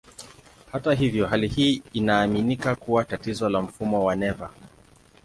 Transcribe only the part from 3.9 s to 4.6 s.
wa neva.